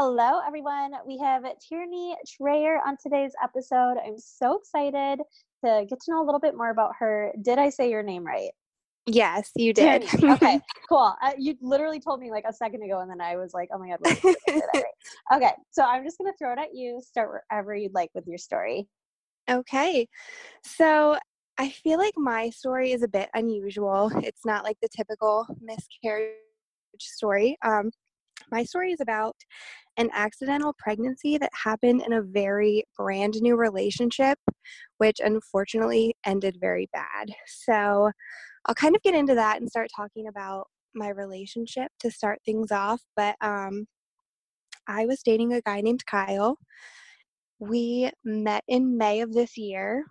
[0.00, 0.92] Hello, everyone.
[1.08, 3.96] We have Tierney Trayer on today's episode.
[3.98, 5.18] I'm so excited
[5.64, 7.32] to get to know a little bit more about her.
[7.42, 8.52] Did I say your name right?
[9.06, 10.04] Yes, you did.
[10.22, 11.12] okay, cool.
[11.20, 13.78] Uh, you literally told me like a second ago, and then I was like, "Oh
[13.78, 14.36] my god!" Wait,
[14.72, 14.84] right.
[15.34, 17.02] Okay, so I'm just gonna throw it at you.
[17.04, 18.86] Start wherever you'd like with your story.
[19.50, 20.06] Okay,
[20.62, 21.18] so
[21.58, 24.12] I feel like my story is a bit unusual.
[24.22, 26.36] It's not like the typical miscarriage
[27.00, 27.58] story.
[27.64, 27.90] Um,
[28.50, 29.36] my story is about
[29.96, 34.38] an accidental pregnancy that happened in a very brand new relationship,
[34.98, 37.28] which unfortunately ended very bad.
[37.46, 38.10] So
[38.66, 42.70] I'll kind of get into that and start talking about my relationship to start things
[42.70, 43.00] off.
[43.16, 43.86] But um,
[44.86, 46.56] I was dating a guy named Kyle.
[47.58, 50.04] We met in May of this year.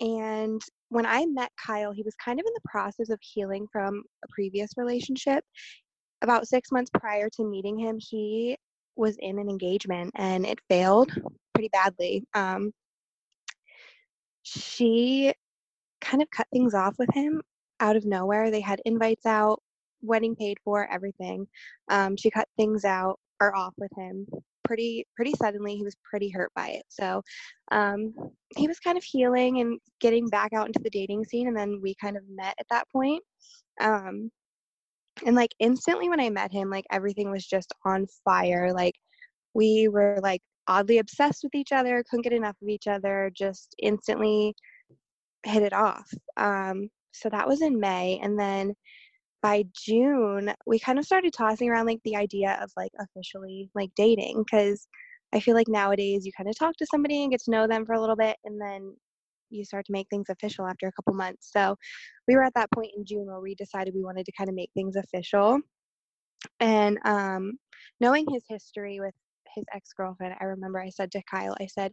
[0.00, 4.02] And when I met Kyle, he was kind of in the process of healing from
[4.24, 5.44] a previous relationship.
[6.22, 8.56] About six months prior to meeting him, he
[8.96, 11.12] was in an engagement and it failed
[11.54, 12.24] pretty badly.
[12.34, 12.72] Um,
[14.42, 15.32] she
[16.00, 17.42] kind of cut things off with him
[17.80, 18.50] out of nowhere.
[18.50, 19.62] They had invites out,
[20.02, 21.46] wedding paid for, everything.
[21.88, 24.26] Um, she cut things out or off with him
[24.68, 25.74] pretty pretty suddenly.
[25.76, 26.84] He was pretty hurt by it.
[26.88, 27.22] So
[27.72, 28.14] um,
[28.56, 31.80] he was kind of healing and getting back out into the dating scene, and then
[31.82, 33.22] we kind of met at that point.
[33.80, 34.30] Um,
[35.26, 38.72] and like instantly when I met him, like everything was just on fire.
[38.72, 38.94] Like
[39.54, 43.74] we were like oddly obsessed with each other, couldn't get enough of each other, just
[43.78, 44.54] instantly
[45.44, 46.08] hit it off.
[46.36, 48.20] Um, so that was in May.
[48.22, 48.74] And then
[49.42, 53.90] by June, we kind of started tossing around like the idea of like officially like
[53.96, 54.86] dating because
[55.32, 57.86] I feel like nowadays you kind of talk to somebody and get to know them
[57.86, 58.94] for a little bit and then
[59.50, 61.50] you start to make things official after a couple months.
[61.52, 61.76] So
[62.26, 64.54] we were at that point in June where we decided we wanted to kind of
[64.54, 65.60] make things official.
[66.60, 67.58] And um,
[68.00, 69.14] knowing his history with
[69.54, 71.92] his ex girlfriend, I remember I said to Kyle, I said,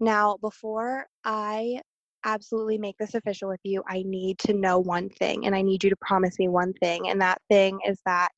[0.00, 1.80] now before I
[2.24, 5.82] absolutely make this official with you, I need to know one thing and I need
[5.82, 7.08] you to promise me one thing.
[7.08, 8.30] And that thing is that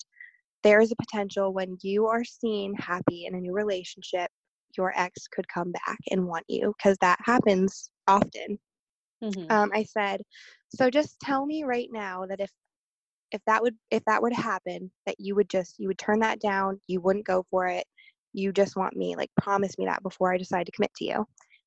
[0.62, 4.30] there is a potential when you are seen happy in a new relationship,
[4.76, 8.58] your ex could come back and want you because that happens often.
[9.22, 9.50] Mm-hmm.
[9.50, 10.22] Um, I said,
[10.74, 12.50] so just tell me right now that if
[13.30, 16.20] if that would if that were to happen, that you would just you would turn
[16.20, 17.86] that down, you wouldn't go for it.
[18.32, 21.26] You just want me, like promise me that before I decide to commit to you.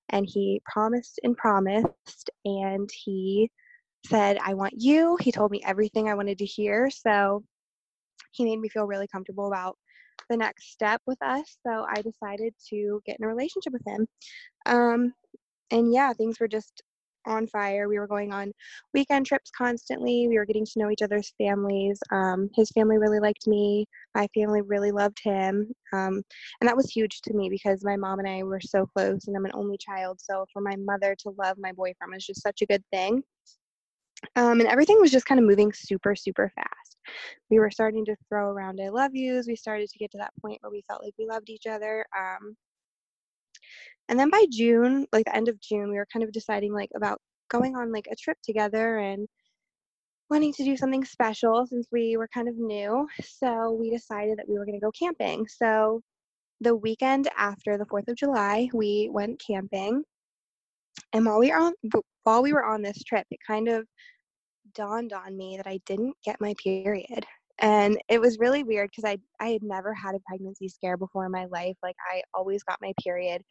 [0.10, 3.50] And he promised and promised, and he
[4.06, 5.18] said, I want you.
[5.20, 6.90] He told me everything I wanted to hear.
[6.90, 7.44] So
[8.32, 9.78] he made me feel really comfortable about
[10.30, 11.58] the next step with us.
[11.66, 14.08] So I decided to get in a relationship with him.
[14.66, 15.14] Um,
[15.72, 16.84] and yeah, things were just
[17.28, 17.88] on fire.
[17.88, 18.52] We were going on
[18.94, 20.28] weekend trips constantly.
[20.28, 22.00] We were getting to know each other's families.
[22.12, 23.86] Um, his family really liked me.
[24.16, 25.72] My family really loved him.
[25.94, 26.24] Um,
[26.62, 29.36] and that was huge to me because my mom and I were so close, and
[29.36, 30.20] I'm an only child.
[30.22, 33.24] So for my mother to love my boyfriend was just such a good thing.
[34.36, 36.98] Um, and everything was just kind of moving super, super fast.
[37.50, 39.48] We were starting to throw around I love yous.
[39.48, 42.06] We started to get to that point where we felt like we loved each other.
[42.18, 42.56] Um,
[44.10, 46.90] and then by June, like the end of June, we were kind of deciding like
[46.96, 47.20] about
[47.50, 49.28] going on like a trip together and
[50.30, 53.08] wanting to do something special since we were kind of new.
[53.22, 55.48] So we decided that we were going to go camping.
[55.48, 56.02] So
[56.62, 60.04] the weekend after the 4th of July, we went camping.
[61.14, 61.74] And while we were on
[62.24, 63.86] while we were on this trip, it kind of
[64.74, 67.26] dawned on me that I didn't get my period.
[67.60, 71.26] And it was really weird because I I had never had a pregnancy scare before
[71.26, 71.76] in my life.
[71.84, 73.42] Like I always got my period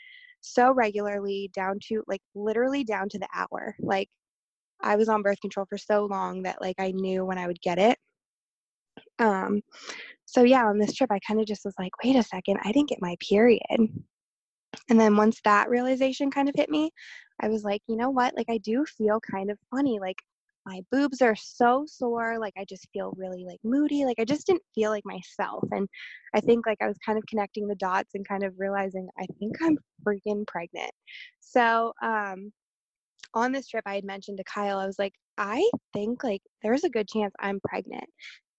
[0.41, 3.75] so regularly down to like literally down to the hour.
[3.81, 4.09] Like
[4.83, 7.61] I was on birth control for so long that like I knew when I would
[7.63, 7.99] get it.
[9.19, 9.63] Um
[10.27, 12.73] so yeah, on this trip I kind of just was like, wait a second, I
[12.73, 13.61] didn't get my period.
[14.89, 16.91] And then once that realization kind of hit me,
[17.41, 18.37] I was like, you know what?
[18.37, 19.99] Like I do feel kind of funny.
[20.01, 20.19] Like
[20.67, 24.47] my boobs are so sore like i just feel really like moody like i just
[24.47, 25.89] didn't feel like myself and
[26.35, 29.27] i think like i was kind of connecting the dots and kind of realizing i
[29.39, 30.91] think i'm freaking pregnant.
[31.41, 32.53] So um
[33.35, 36.85] on this trip i had mentioned to kyle i was like i think like there's
[36.85, 38.05] a good chance i'm pregnant.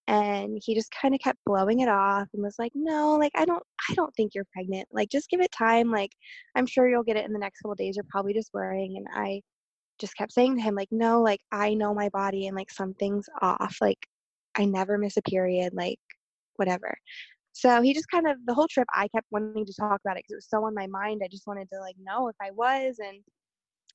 [0.10, 3.44] And he just kind of kept blowing it off and was like no like i
[3.44, 4.88] don't i don't think you're pregnant.
[4.92, 6.12] Like just give it time like
[6.56, 8.96] i'm sure you'll get it in the next couple days you're probably just worrying.
[8.98, 9.42] And i
[10.00, 13.28] just kept saying to him like no like i know my body and like something's
[13.42, 14.08] off like
[14.56, 16.00] i never miss a period like
[16.56, 16.96] whatever
[17.54, 20.24] so he just kind of the whole trip i kept wanting to talk about it
[20.24, 22.52] because it was so on my mind i just wanted to like know if i
[22.52, 23.18] was and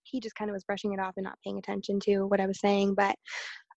[0.05, 2.47] he just kind of was brushing it off and not paying attention to what i
[2.47, 3.15] was saying but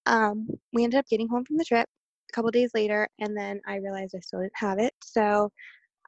[0.06, 1.88] um, we ended up getting home from the trip
[2.30, 4.94] a couple days later, and then I realized I still didn't have it.
[5.04, 5.50] So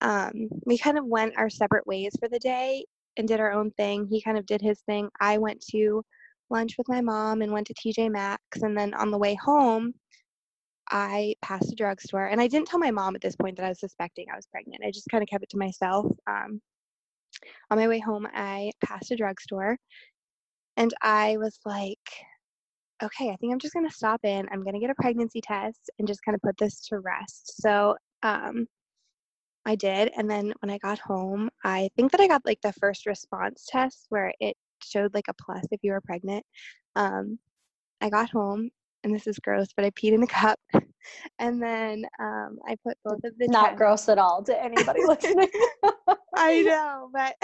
[0.01, 2.85] um, we kind of went our separate ways for the day
[3.17, 4.07] and did our own thing.
[4.09, 5.09] He kind of did his thing.
[5.19, 6.03] I went to
[6.49, 8.61] lunch with my mom and went to TJ Maxx.
[8.61, 9.93] And then on the way home,
[10.89, 12.27] I passed a drugstore.
[12.27, 14.47] And I didn't tell my mom at this point that I was suspecting I was
[14.47, 14.83] pregnant.
[14.85, 16.05] I just kind of kept it to myself.
[16.27, 16.61] Um,
[17.69, 19.77] on my way home, I passed a drugstore
[20.77, 21.99] and I was like,
[23.03, 24.47] okay, I think I'm just going to stop in.
[24.51, 27.61] I'm going to get a pregnancy test and just kind of put this to rest.
[27.61, 28.67] So um,
[29.67, 30.11] I did.
[30.17, 33.67] And then when I got home, I think that I got like the first response
[33.69, 36.45] test where it showed like a plus if you were pregnant.
[36.95, 37.39] Um,
[38.01, 38.69] I got home
[39.03, 40.59] and this is gross, but I peed in a cup.
[41.39, 43.77] And then um, I put both of the not tests.
[43.77, 45.49] gross at all to anybody listening.
[46.35, 47.35] I know, but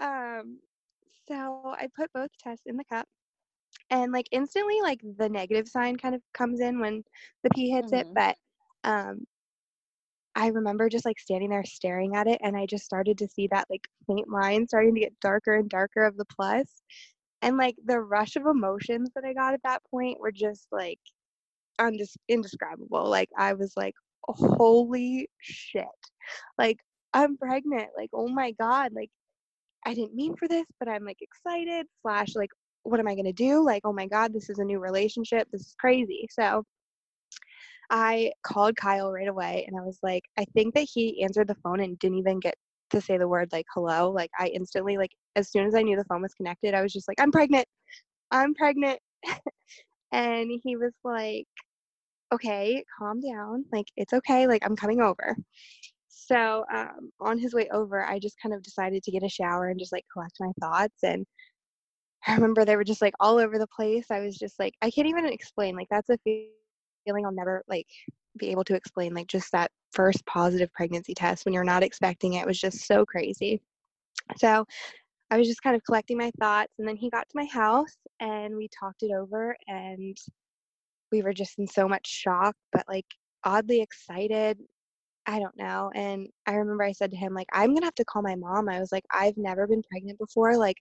[0.00, 0.60] um,
[1.28, 3.06] so I put both tests in the cup
[3.90, 7.02] and like instantly like the negative sign kind of comes in when
[7.42, 8.00] the pee hits Mm-hmm.
[8.00, 8.36] it but
[8.84, 9.24] um
[10.34, 13.48] i remember just like standing there staring at it and i just started to see
[13.48, 16.82] that like faint line starting to get darker and darker of the plus
[17.42, 21.00] and like the rush of emotions that i got at that point were just like
[21.80, 23.94] undis- indescribable like i was like
[24.28, 25.84] holy shit
[26.58, 26.78] like
[27.12, 29.10] i'm pregnant like oh my god like
[29.84, 32.50] i didn't mean for this but i'm like excited slash like
[32.84, 33.64] what am I going to do?
[33.64, 35.48] Like, oh my God, this is a new relationship.
[35.50, 36.26] This is crazy.
[36.30, 36.64] So
[37.90, 41.56] I called Kyle right away and I was like, I think that he answered the
[41.56, 42.54] phone and didn't even get
[42.90, 44.10] to say the word like hello.
[44.10, 46.92] Like, I instantly, like, as soon as I knew the phone was connected, I was
[46.92, 47.66] just like, I'm pregnant.
[48.30, 48.98] I'm pregnant.
[50.12, 51.46] and he was like,
[52.32, 53.64] okay, calm down.
[53.72, 54.46] Like, it's okay.
[54.46, 55.36] Like, I'm coming over.
[56.08, 59.68] So um, on his way over, I just kind of decided to get a shower
[59.68, 61.02] and just like collect my thoughts.
[61.02, 61.26] And
[62.26, 64.06] I remember they were just like all over the place.
[64.10, 65.74] I was just like, I can't even explain.
[65.76, 66.50] Like, that's a feeling
[67.06, 67.88] I'll never like
[68.38, 69.14] be able to explain.
[69.14, 73.04] Like, just that first positive pregnancy test when you're not expecting it was just so
[73.04, 73.60] crazy.
[74.36, 74.64] So
[75.30, 76.72] I was just kind of collecting my thoughts.
[76.78, 79.56] And then he got to my house and we talked it over.
[79.68, 80.16] And
[81.10, 83.06] we were just in so much shock, but like
[83.44, 84.58] oddly excited.
[85.26, 85.90] I don't know.
[85.94, 88.34] And I remember I said to him, like, I'm going to have to call my
[88.34, 88.68] mom.
[88.68, 90.56] I was like, I've never been pregnant before.
[90.56, 90.78] Like,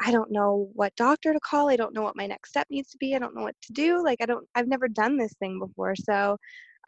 [0.00, 1.68] I don't know what doctor to call.
[1.68, 3.14] I don't know what my next step needs to be.
[3.14, 4.02] I don't know what to do.
[4.02, 5.94] Like, I don't, I've never done this thing before.
[5.96, 6.36] So,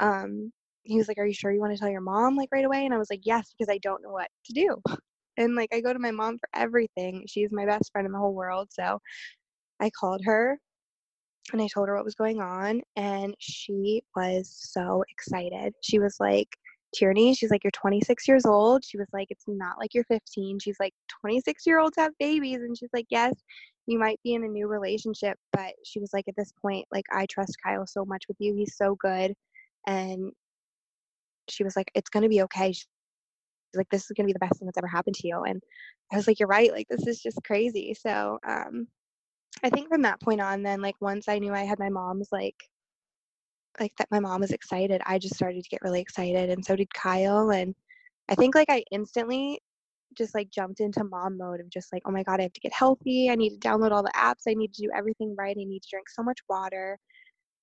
[0.00, 0.53] um,
[0.85, 2.85] he was like, Are you sure you want to tell your mom like right away?
[2.85, 4.76] And I was like, Yes, because I don't know what to do.
[5.38, 7.25] And like, I go to my mom for everything.
[7.26, 8.69] She's my best friend in the whole world.
[8.70, 8.99] So
[9.81, 10.58] I called her
[11.53, 12.82] and I told her what was going on.
[12.97, 15.75] And she was so excited.
[15.82, 16.49] She was like,
[16.94, 18.85] Tierney, she's like, You're 26 years old.
[18.85, 20.59] She was like, It's not like you're 15.
[20.61, 22.59] She's like, 26 year olds have babies.
[22.59, 23.35] And she's like, Yes,
[23.87, 25.39] you might be in a new relationship.
[25.53, 28.55] But she was like, At this point, like, I trust Kyle so much with you.
[28.55, 29.34] He's so good.
[29.87, 30.32] And
[31.49, 32.72] she was like, It's going to be okay.
[32.72, 32.87] She's
[33.75, 35.43] like, This is going to be the best thing that's ever happened to you.
[35.44, 35.63] And
[36.13, 36.72] I was like, You're right.
[36.72, 37.94] Like, this is just crazy.
[37.94, 38.87] So, um,
[39.63, 42.29] I think from that point on, then, like, once I knew I had my mom's,
[42.32, 42.56] like,
[43.81, 46.76] like that my mom was excited i just started to get really excited and so
[46.76, 47.74] did kyle and
[48.29, 49.58] i think like i instantly
[50.17, 52.60] just like jumped into mom mode of just like oh my god i have to
[52.60, 55.56] get healthy i need to download all the apps i need to do everything right
[55.58, 56.98] i need to drink so much water.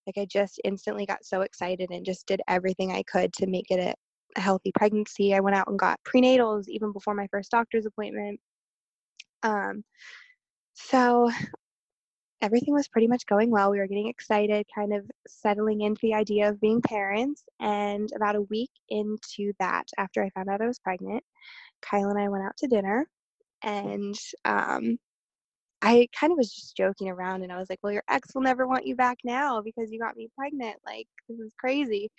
[0.08, 3.70] Like i just instantly got so excited and just did everything i could to make
[3.70, 3.94] it a,
[4.40, 8.40] healthy pregnancy i went out and got prenatals even before my first doctor's appointment.
[9.44, 9.84] Um
[10.74, 11.30] so
[12.42, 13.72] everything was pretty much going well.
[13.72, 17.44] We were getting excited, kind of settling into the idea of being parents.
[17.60, 21.24] And about a week into that, after I found out I was pregnant,
[21.82, 23.08] Kyle and I went out to dinner.
[23.64, 24.16] And
[24.46, 24.98] um,
[25.82, 27.44] I kind of was just joking around.
[27.44, 30.00] And I was like, Well, your ex will never want you back now because you
[30.00, 30.78] got me pregnant.
[30.86, 32.10] Like, this is crazy.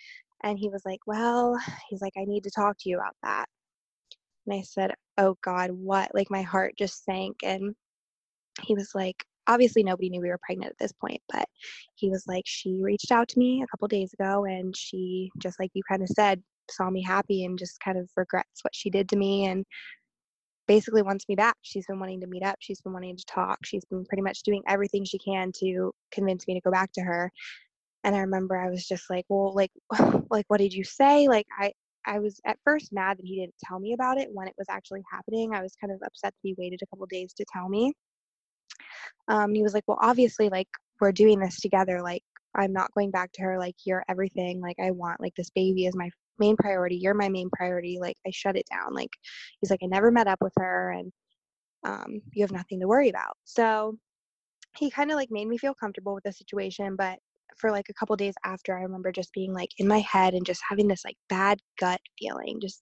[0.43, 1.59] And he was like, Well,
[1.89, 3.45] he's like, I need to talk to you about that.
[4.47, 6.13] And I said, Oh God, what?
[6.13, 7.37] Like, my heart just sank.
[7.43, 7.75] And
[8.63, 11.47] he was like, obviously nobody knew we were pregnant at this point but
[11.95, 15.59] he was like she reached out to me a couple days ago and she just
[15.59, 18.89] like you kind of said saw me happy and just kind of regrets what she
[18.89, 19.65] did to me and
[20.67, 23.59] basically wants me back she's been wanting to meet up she's been wanting to talk
[23.65, 27.01] she's been pretty much doing everything she can to convince me to go back to
[27.01, 27.31] her
[28.03, 29.71] And I remember I was just like, well, like,
[30.31, 31.27] like, what did you say?
[31.27, 31.73] Like, I,
[32.07, 34.67] I was at first mad that he didn't tell me about it when it was
[34.69, 35.53] actually happening.
[35.55, 37.93] I was kind of upset that he waited a couple days to tell me.
[39.27, 40.67] Um, he was like, well, obviously, like,
[40.99, 42.01] we're doing this together.
[42.01, 42.23] Like,
[42.55, 43.57] I'm not going back to her.
[43.57, 44.61] Like, you're everything.
[44.61, 46.09] Like, I want, like, this baby is my
[46.39, 46.97] main priority.
[46.97, 47.97] You're my main priority.
[47.99, 48.93] Like, I shut it down.
[48.93, 49.11] Like,
[49.59, 51.11] he's like, I never met up with her and
[51.83, 53.37] um, you have nothing to worry about.
[53.43, 53.97] So
[54.77, 56.95] he kind of like made me feel comfortable with the situation.
[56.95, 57.19] But
[57.57, 60.45] for like a couple days after, I remember just being like in my head and
[60.45, 62.59] just having this like bad gut feeling.
[62.61, 62.81] Just,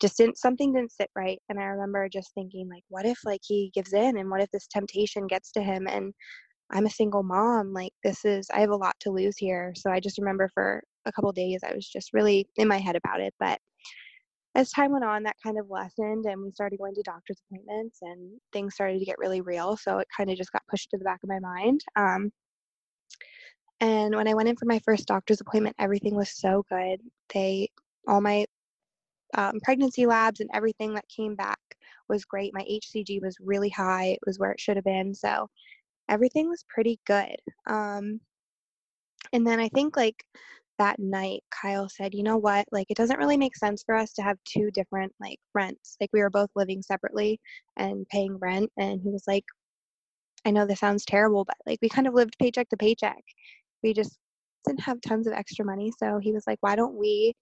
[0.00, 1.40] just didn't something didn't sit right.
[1.48, 4.50] And I remember just thinking like, what if like he gives in and what if
[4.50, 6.12] this temptation gets to him and
[6.70, 7.72] I'm a single mom.
[7.72, 9.72] Like this is I have a lot to lose here.
[9.76, 12.96] So I just remember for a couple days I was just really in my head
[12.96, 13.34] about it.
[13.38, 13.58] But
[14.54, 17.98] as time went on, that kind of lessened and we started going to doctor's appointments
[18.02, 19.76] and things started to get really real.
[19.76, 21.82] So it kind of just got pushed to the back of my mind.
[21.94, 22.32] Um,
[23.80, 27.00] and when I went in for my first doctor's appointment, everything was so good.
[27.34, 27.68] They,
[28.08, 28.46] all my
[29.34, 31.58] um, pregnancy labs and everything that came back
[32.08, 32.54] was great.
[32.54, 35.14] My HCG was really high, it was where it should have been.
[35.14, 35.48] So
[36.08, 37.36] everything was pretty good.
[37.66, 38.20] Um,
[39.32, 40.22] and then I think like
[40.78, 42.66] that night Kyle said, "You know what?
[42.72, 45.96] Like it doesn't really make sense for us to have two different like rents.
[46.00, 47.40] Like we were both living separately
[47.76, 49.44] and paying rent." And he was like,
[50.44, 53.22] "I know this sounds terrible, but like we kind of lived paycheck to paycheck.
[53.82, 54.18] We just
[54.66, 57.34] didn't have tons of extra money, so he was like, "Why don't we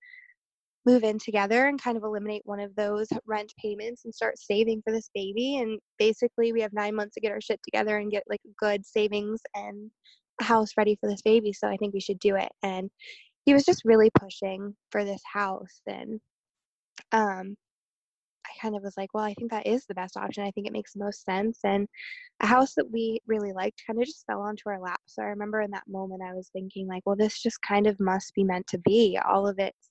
[0.86, 4.82] move in together and kind of eliminate one of those rent payments and start saving
[4.82, 8.10] for this baby and basically we have 9 months to get our shit together and
[8.10, 9.90] get like good savings and
[10.40, 12.90] house ready for this baby so I think we should do it." And
[13.46, 16.20] he was just really pushing for this house and
[17.12, 17.56] um
[18.46, 20.44] I kind of was like, well, I think that is the best option.
[20.44, 21.60] I think it makes the most sense.
[21.64, 21.88] And
[22.40, 25.00] a house that we really liked kind of just fell onto our lap.
[25.06, 27.98] So I remember in that moment, I was thinking, like, well, this just kind of
[28.00, 29.18] must be meant to be.
[29.26, 29.90] All of it's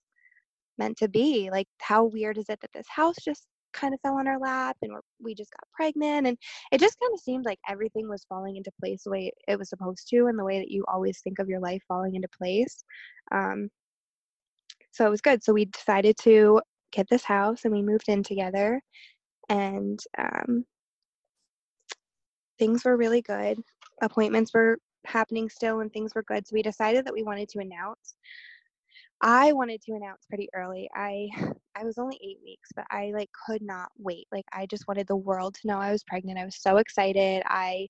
[0.78, 1.50] meant to be.
[1.52, 4.78] Like, how weird is it that this house just kind of fell on our lap
[4.82, 6.38] and we just got pregnant and
[6.72, 9.70] it just kind of seemed like everything was falling into place the way it was
[9.70, 12.84] supposed to and the way that you always think of your life falling into place
[13.32, 13.70] um,
[14.92, 16.62] so it was good so we decided to
[16.92, 18.80] get this house and we moved in together
[19.50, 20.64] and um,
[22.60, 23.58] things were really good
[24.02, 27.60] appointments were happening still and things were good so we decided that we wanted to
[27.60, 28.16] announce
[29.24, 30.90] I wanted to announce pretty early.
[30.96, 31.30] I
[31.76, 34.28] I was only 8 weeks, but I like could not wait.
[34.32, 36.40] Like I just wanted the world to know I was pregnant.
[36.40, 37.44] I was so excited.
[37.48, 37.88] I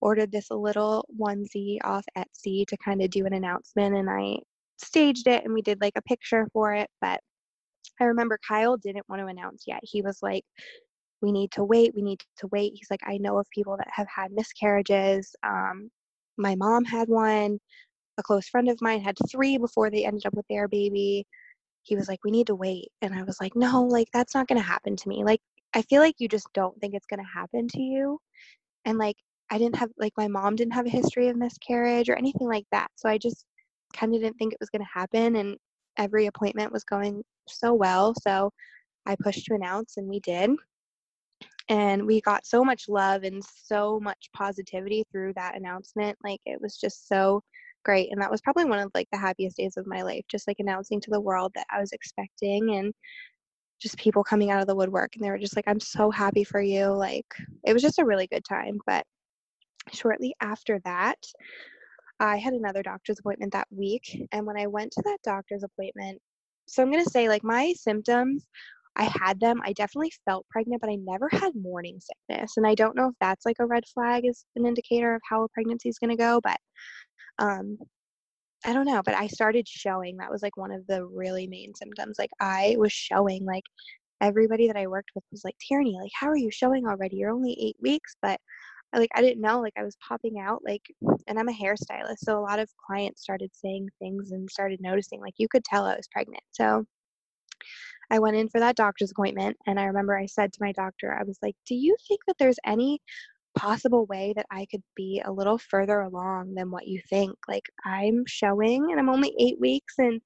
[0.00, 4.38] ordered this little onesie off Etsy to kind of do an announcement and I
[4.78, 7.20] staged it and we did like a picture for it, but
[8.00, 9.80] I remember Kyle didn't want to announce yet.
[9.84, 10.44] He was like
[11.22, 11.94] we need to wait.
[11.94, 12.74] We need to wait.
[12.76, 15.34] He's like, I know of people that have had miscarriages.
[15.42, 15.90] Um,
[16.36, 17.58] my mom had one
[18.18, 21.26] a close friend of mine had three before they ended up with their baby.
[21.82, 22.88] He was like, We need to wait.
[23.02, 25.24] And I was like, No, like, that's not going to happen to me.
[25.24, 25.40] Like,
[25.74, 28.18] I feel like you just don't think it's going to happen to you.
[28.84, 29.16] And like,
[29.50, 32.66] I didn't have, like, my mom didn't have a history of miscarriage or anything like
[32.72, 32.88] that.
[32.96, 33.44] So I just
[33.94, 35.36] kind of didn't think it was going to happen.
[35.36, 35.56] And
[35.98, 38.14] every appointment was going so well.
[38.22, 38.50] So
[39.06, 40.50] I pushed to announce, and we did.
[41.68, 46.18] And we got so much love and so much positivity through that announcement.
[46.22, 47.42] Like, it was just so
[47.84, 50.46] great and that was probably one of like the happiest days of my life just
[50.48, 52.92] like announcing to the world that i was expecting and
[53.80, 56.44] just people coming out of the woodwork and they were just like i'm so happy
[56.44, 57.26] for you like
[57.64, 59.04] it was just a really good time but
[59.92, 61.18] shortly after that
[62.20, 66.20] i had another doctor's appointment that week and when i went to that doctor's appointment
[66.66, 68.46] so i'm going to say like my symptoms
[68.96, 69.60] I had them.
[69.64, 72.56] I definitely felt pregnant, but I never had morning sickness.
[72.56, 75.42] And I don't know if that's like a red flag is an indicator of how
[75.42, 76.58] a pregnancy is going to go, but
[77.38, 77.78] um
[78.64, 81.74] i don't know but i started showing that was like one of the really main
[81.74, 83.64] symptoms like i was showing like
[84.20, 87.16] everybody that i worked with was like tierney like how are you showing already?
[87.16, 88.40] You're only eight weeks but
[88.94, 90.82] like i didn't know like i was popping out like
[91.26, 95.20] and i'm a hairstylist so a lot of clients started saying things and started noticing
[95.20, 96.84] like you could tell i was pregnant so
[98.10, 101.14] I went in for that doctor's appointment and I remember I said to my doctor,
[101.14, 103.00] I was like, Do you think that there's any
[103.54, 107.36] possible way that I could be a little further along than what you think.
[107.48, 110.20] Like I'm showing and I'm only eight weeks and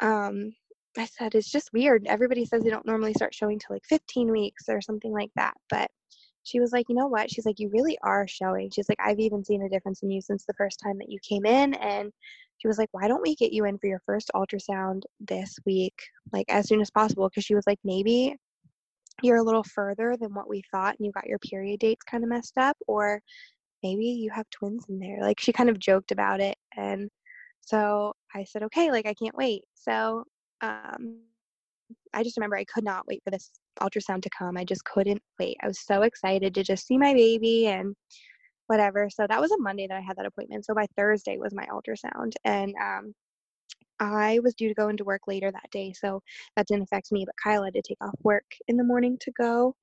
[0.00, 0.52] um
[0.98, 2.06] I said it's just weird.
[2.06, 5.54] Everybody says they don't normally start showing till like 15 weeks or something like that.
[5.70, 5.90] But
[6.44, 7.30] she was like, you know what?
[7.30, 8.70] She's like, you really are showing.
[8.70, 11.18] She's like, I've even seen a difference in you since the first time that you
[11.26, 11.74] came in.
[11.74, 12.12] And
[12.58, 15.94] she was like, why don't we get you in for your first ultrasound this week,
[16.32, 17.28] like as soon as possible?
[17.28, 18.36] Because she was like, maybe
[19.22, 22.24] you're a little further than what we thought and you got your period dates kind
[22.24, 23.20] of messed up or
[23.82, 27.10] maybe you have twins in there like she kind of joked about it and
[27.60, 29.62] So I said, okay, like I can't wait.
[29.74, 30.24] So
[30.62, 31.20] um,
[32.14, 33.50] I just remember I could not wait for this
[33.80, 34.56] ultrasound to come.
[34.56, 35.56] I just couldn't wait.
[35.62, 37.94] I was so excited to just see my baby and
[38.66, 39.08] whatever.
[39.10, 40.64] So that was a Monday that I had that appointment.
[40.66, 42.32] So by Thursday was my ultrasound.
[42.44, 43.14] And um,
[44.02, 45.92] I was due to go into work later that day.
[45.92, 46.22] So
[46.56, 47.24] that didn't affect me.
[47.24, 49.76] But Kyle had to take off work in the morning to go.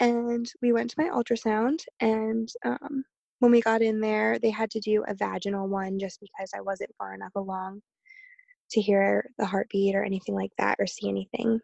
[0.00, 1.78] And we went to my ultrasound.
[2.00, 3.04] And um,
[3.38, 6.60] when we got in there, they had to do a vaginal one just because I
[6.60, 7.80] wasn't far enough along
[8.70, 11.60] to hear the heartbeat or anything like that or see anything.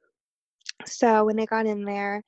[0.86, 2.22] So when they got in there,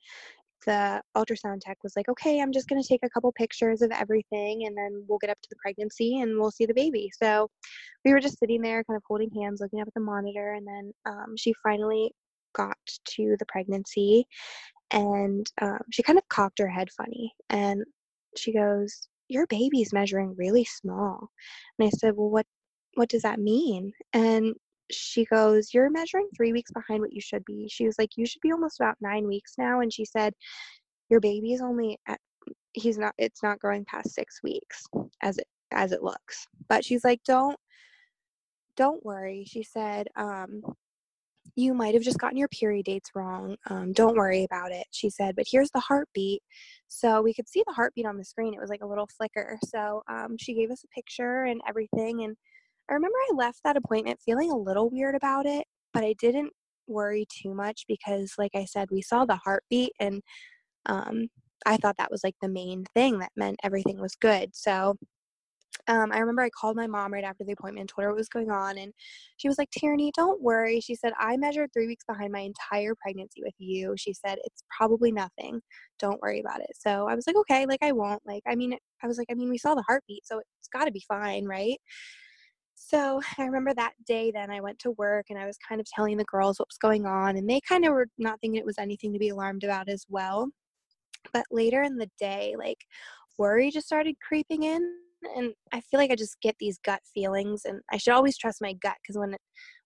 [0.65, 3.91] the ultrasound tech was like, okay, I'm just going to take a couple pictures of
[3.91, 7.09] everything and then we'll get up to the pregnancy and we'll see the baby.
[7.21, 7.49] So
[8.05, 10.53] we were just sitting there, kind of holding hands, looking up at the monitor.
[10.53, 12.11] And then um, she finally
[12.55, 14.27] got to the pregnancy
[14.91, 17.33] and um, she kind of cocked her head funny.
[17.49, 17.83] And
[18.37, 21.29] she goes, Your baby's measuring really small.
[21.77, 22.45] And I said, Well, what?
[22.95, 23.91] What does that mean?
[24.13, 24.53] And
[24.91, 27.67] she goes, You're measuring three weeks behind what you should be.
[27.69, 29.81] She was like, You should be almost about nine weeks now.
[29.81, 30.33] And she said,
[31.09, 32.19] Your baby is only at,
[32.73, 34.83] he's not, it's not growing past six weeks
[35.21, 36.45] as it, as it looks.
[36.69, 37.57] But she's like, Don't,
[38.75, 39.45] don't worry.
[39.47, 40.61] She said, um,
[41.55, 43.55] you might have just gotten your period dates wrong.
[43.69, 45.35] Um, don't worry about it, she said.
[45.35, 46.41] But here's the heartbeat.
[46.87, 48.53] So we could see the heartbeat on the screen.
[48.53, 49.59] It was like a little flicker.
[49.67, 52.23] So um, she gave us a picture and everything.
[52.23, 52.35] And
[52.89, 56.51] I remember I left that appointment feeling a little weird about it, but I didn't
[56.87, 60.21] worry too much because, like I said, we saw the heartbeat and
[60.85, 61.27] um,
[61.65, 64.49] I thought that was like the main thing that meant everything was good.
[64.53, 64.97] So
[65.87, 68.29] um, I remember I called my mom right after the appointment, told her what was
[68.29, 68.93] going on, and
[69.37, 70.79] she was like, Tierney, don't worry.
[70.79, 73.93] She said, I measured three weeks behind my entire pregnancy with you.
[73.97, 75.61] She said, it's probably nothing.
[75.99, 76.71] Don't worry about it.
[76.73, 78.21] So I was like, okay, like I won't.
[78.25, 80.85] Like, I mean, I was like, I mean, we saw the heartbeat, so it's got
[80.85, 81.79] to be fine, right?
[82.75, 85.87] So I remember that day then I went to work and I was kind of
[85.87, 88.65] telling the girls what was going on, and they kind of were not thinking it
[88.65, 90.49] was anything to be alarmed about as well.
[91.33, 92.79] But later in the day, like
[93.37, 94.99] worry just started creeping in.
[95.37, 98.61] And I feel like I just get these gut feelings, and I should always trust
[98.61, 99.35] my gut because when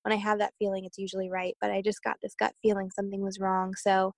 [0.03, 1.55] when I have that feeling, it's usually right.
[1.61, 3.73] But I just got this gut feeling something was wrong.
[3.75, 4.13] So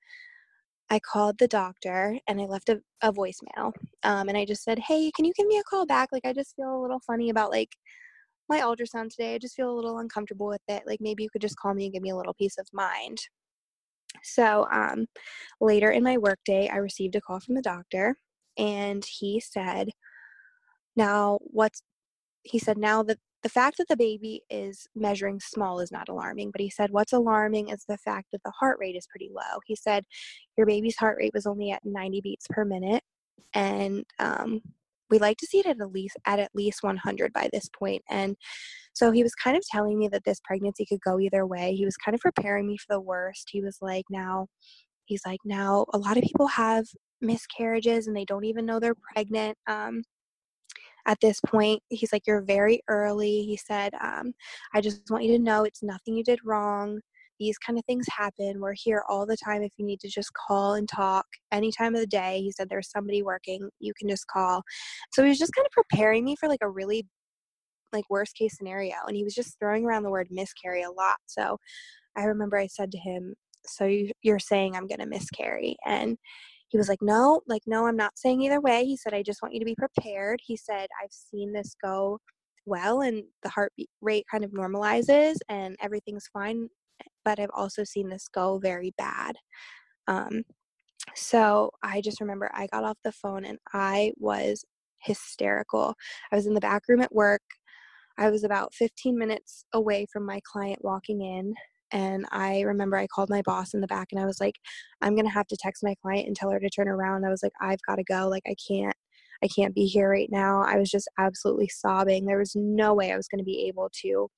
[0.89, 3.73] I called the doctor and I left a, a voicemail.
[4.03, 6.09] Um, and I just said, Hey, can you give me a call back?
[6.11, 7.75] Like, I just feel a little funny about like
[8.49, 9.35] my ultrasound today.
[9.35, 10.83] I just feel a little uncomfortable with it.
[10.85, 13.19] Like maybe you could just call me and give me a little peace of mind.
[14.23, 15.05] So um,
[15.61, 18.15] later in my workday, I received a call from the doctor,
[18.57, 19.89] and he said,
[20.95, 21.81] "Now what's?"
[22.43, 26.51] He said, "Now that the fact that the baby is measuring small is not alarming,
[26.51, 29.59] but he said what's alarming is the fact that the heart rate is pretty low.
[29.65, 30.03] He said
[30.57, 33.03] your baby's heart rate was only at 90 beats per minute,
[33.53, 34.61] and um,
[35.09, 38.01] we like to see it at, at least at at least 100 by this point
[38.09, 38.35] and
[38.93, 41.85] so he was kind of telling me that this pregnancy could go either way he
[41.85, 44.47] was kind of preparing me for the worst he was like now
[45.05, 46.85] he's like now a lot of people have
[47.21, 50.01] miscarriages and they don't even know they're pregnant um,
[51.05, 54.33] at this point he's like you're very early he said um,
[54.73, 56.99] i just want you to know it's nothing you did wrong
[57.39, 58.59] these kind of things happen.
[58.59, 61.95] We're here all the time if you need to just call and talk any time
[61.95, 62.41] of the day.
[62.41, 64.61] He said there's somebody working, you can just call.
[65.13, 67.05] So he was just kind of preparing me for like a really
[67.91, 71.17] like worst case scenario and he was just throwing around the word miscarry a lot.
[71.25, 71.57] So
[72.17, 73.91] I remember I said to him, "So
[74.23, 76.17] you're saying I'm going to miscarry?" And
[76.69, 79.41] he was like, "No, like no, I'm not saying either way." He said, "I just
[79.41, 82.19] want you to be prepared." He said, "I've seen this go
[82.65, 86.69] well and the heart rate kind of normalizes and everything's fine
[87.29, 89.35] but I've also seen this go very bad.
[90.07, 90.41] Um,
[91.13, 94.65] so I just remember I got off the phone and I was
[94.97, 95.93] hysterical.
[96.31, 97.43] I was in the back room at work.
[98.17, 101.53] I was about 15 minutes away from my client walking in.
[101.91, 104.55] And I remember I called my boss in the back and I was like,
[105.01, 107.25] I'm going to have to text my client and tell her to turn around.
[107.25, 108.27] I was like, I've got to go.
[108.27, 108.95] Like, I can't,
[109.43, 110.63] I can't be here right now.
[110.63, 112.25] I was just absolutely sobbing.
[112.25, 114.29] There was no way I was going to be able to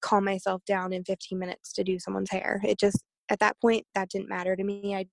[0.00, 2.60] calm myself down in 15 minutes to do someone's hair.
[2.64, 4.94] It just, at that point, that didn't matter to me.
[4.94, 5.06] I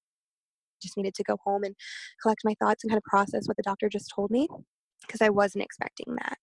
[0.82, 1.76] just needed to go home and
[2.22, 4.48] collect my thoughts and kind of process what the doctor just told me
[5.02, 6.38] because I wasn't expecting that.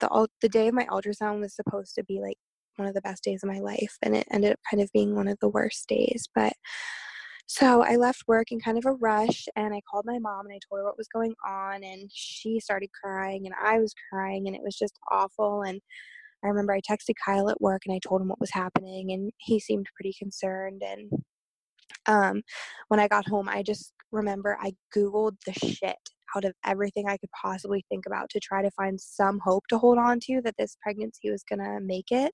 [0.00, 2.36] The, the day of my ultrasound was supposed to be like
[2.76, 5.14] one of the best days of my life, and it ended up kind of being
[5.14, 6.28] one of the worst days.
[6.34, 6.54] But
[7.46, 10.54] so I left work in kind of a rush and I called my mom and
[10.54, 14.46] I told her what was going on and she started crying and I was crying
[14.46, 15.80] and it was just awful and
[16.44, 19.30] I remember I texted Kyle at work and I told him what was happening, and
[19.38, 20.82] he seemed pretty concerned.
[20.84, 21.10] And
[22.06, 22.42] um,
[22.88, 25.96] when I got home, I just remember I Googled the shit
[26.36, 29.78] out of everything I could possibly think about to try to find some hope to
[29.78, 32.32] hold on to that this pregnancy was going to make it.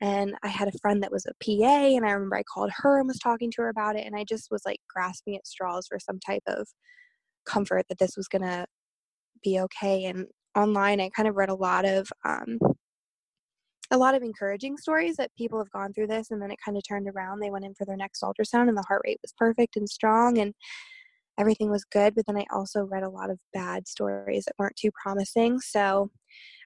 [0.00, 2.98] And I had a friend that was a PA, and I remember I called her
[2.98, 4.06] and was talking to her about it.
[4.06, 6.68] And I just was like grasping at straws for some type of
[7.46, 8.66] comfort that this was going to
[9.42, 10.04] be okay.
[10.04, 12.58] And online, I kind of read a lot of um,
[13.90, 16.76] a lot of encouraging stories that people have gone through this and then it kind
[16.76, 17.40] of turned around.
[17.40, 20.38] They went in for their next ultrasound and the heart rate was perfect and strong
[20.38, 20.54] and
[21.38, 22.14] everything was good.
[22.14, 25.60] But then I also read a lot of bad stories that weren't too promising.
[25.60, 26.10] So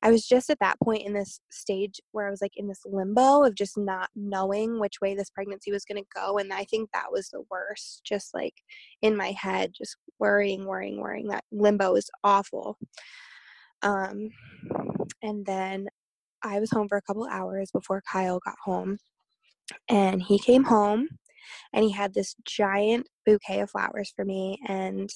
[0.03, 2.83] I was just at that point in this stage where I was like in this
[2.87, 6.39] limbo of just not knowing which way this pregnancy was going to go.
[6.39, 8.55] And I think that was the worst, just like
[9.03, 11.29] in my head, just worrying, worrying, worrying.
[11.29, 12.79] That limbo is awful.
[13.83, 14.31] Um,
[15.23, 15.89] and then
[16.43, 18.99] I was home for a couple hours before Kyle got home.
[19.89, 21.09] And he came home
[21.73, 24.59] and he had this giant bouquet of flowers for me.
[24.69, 25.09] And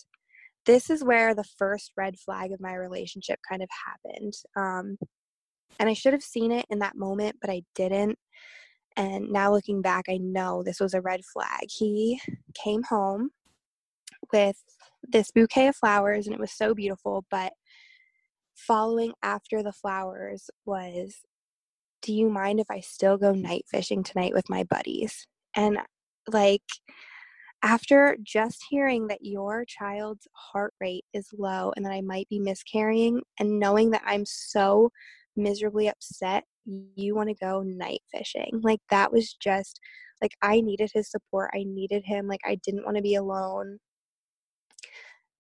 [0.67, 4.33] this is where the first red flag of my relationship kind of happened.
[4.57, 4.99] Um,
[5.79, 8.19] and I should have seen it in that moment, but I didn't.
[8.97, 11.67] And now looking back, I know this was a red flag.
[11.69, 12.21] He
[12.55, 13.31] came home
[14.33, 14.57] with
[15.03, 17.53] this bouquet of flowers, and it was so beautiful, but
[18.55, 21.17] following after the flowers was
[22.03, 25.27] do you mind if I still go night fishing tonight with my buddies?
[25.57, 25.79] And
[26.31, 26.63] like,
[27.63, 32.39] after just hearing that your child's heart rate is low and that I might be
[32.39, 34.91] miscarrying, and knowing that I'm so
[35.35, 38.61] miserably upset, you want to go night fishing.
[38.63, 39.81] Like, that was just
[40.21, 41.51] like, I needed his support.
[41.55, 42.27] I needed him.
[42.27, 43.79] Like, I didn't want to be alone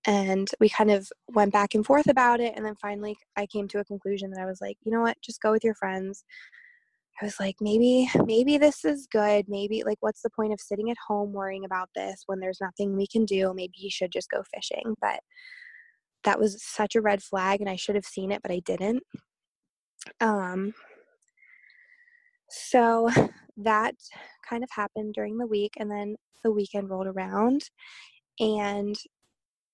[0.07, 3.67] and we kind of went back and forth about it and then finally i came
[3.67, 5.17] to a conclusion that i was like you know what?
[5.23, 6.25] Just go with your friends.
[7.21, 9.47] I was like maybe maybe this is good.
[9.49, 12.97] Maybe like what's the point of sitting at home worrying about this when there's nothing
[12.97, 13.53] we can do?
[13.55, 14.97] Maybe you should just go fishing.
[15.01, 15.21] But
[16.25, 19.03] that was such a red flag and i should have seen it but i didn't.
[20.21, 20.75] Um
[22.51, 23.11] so
[23.57, 23.95] that
[24.49, 27.63] kind of happened during the week and then the weekend rolled around
[28.41, 28.97] and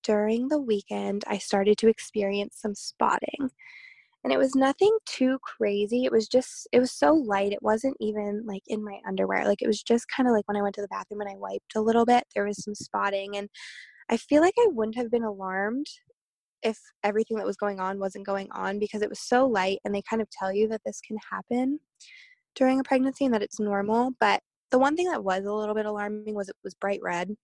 [0.03, 3.49] during the weekend, I started to experience some spotting.
[4.23, 6.05] And it was nothing too crazy.
[6.05, 7.53] It was just, it was so light.
[7.53, 9.45] It wasn't even like in my underwear.
[9.45, 11.35] Like it was just kind of like when I went to the bathroom and I
[11.37, 13.37] wiped a little bit, there was some spotting.
[13.37, 13.49] And
[14.09, 15.87] I feel like I wouldn't have been alarmed
[16.61, 19.95] if everything that was going on wasn't going on because it was so light and
[19.95, 21.79] they kind of tell you that this can happen
[22.55, 24.11] during a pregnancy and that it's normal.
[24.19, 27.35] But the one thing that was a little bit alarming was it was bright red.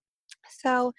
[0.49, 0.93] So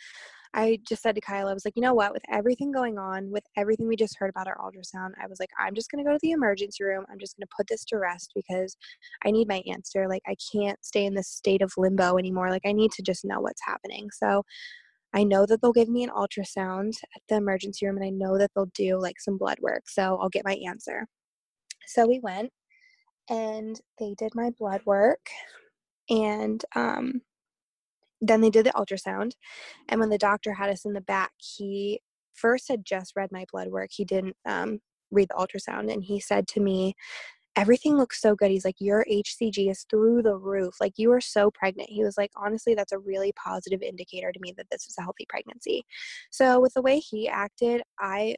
[0.55, 3.31] I just said to Kyle, I was like, you know what, with everything going on,
[3.31, 6.09] with everything we just heard about our ultrasound, I was like, I'm just going to
[6.09, 7.05] go to the emergency room.
[7.11, 8.77] I'm just going to put this to rest because
[9.25, 10.09] I need my answer.
[10.09, 12.51] Like, I can't stay in this state of limbo anymore.
[12.51, 14.09] Like, I need to just know what's happening.
[14.13, 14.43] So,
[15.15, 18.39] I know that they'll give me an ultrasound at the emergency room and I know
[18.39, 19.85] that they'll do like some blood work.
[19.89, 21.07] So, I'll get my answer.
[21.87, 22.51] So, we went
[23.31, 25.21] and they did my blood work
[26.11, 27.21] and um
[28.21, 29.33] then they did the ultrasound
[29.89, 32.01] and when the doctor had us in the back he
[32.35, 36.21] first had just read my blood work he didn't um, read the ultrasound and he
[36.21, 36.95] said to me
[37.59, 38.53] everything looks so good.
[38.53, 40.77] He's like your hcg is through the roof.
[40.81, 41.91] Like you are so pregnant.
[41.91, 45.03] He was like honestly that's a really positive indicator to me that this is a
[45.03, 45.85] healthy pregnancy.
[46.31, 48.37] So with the way he acted i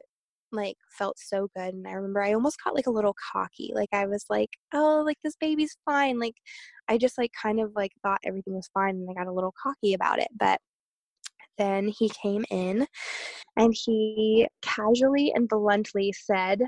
[0.51, 3.89] like felt so good and i remember i almost got like a little cocky like
[3.93, 6.35] i was like oh like this baby's fine like
[6.87, 9.53] i just like kind of like thought everything was fine and i got a little
[9.61, 10.59] cocky about it but
[11.57, 12.87] then he came in
[13.57, 16.61] and he casually and bluntly said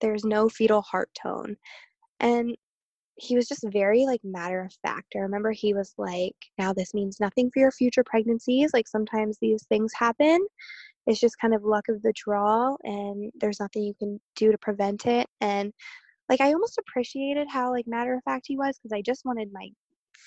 [0.00, 1.56] there's no fetal heart tone
[2.20, 2.56] and
[3.18, 5.14] he was just very like matter of fact.
[5.16, 8.70] I remember he was like, now this means nothing for your future pregnancies.
[8.72, 10.38] Like sometimes these things happen
[11.08, 14.58] it's just kind of luck of the draw and there's nothing you can do to
[14.58, 15.72] prevent it and
[16.28, 19.48] like i almost appreciated how like matter of fact he was because i just wanted
[19.52, 19.68] my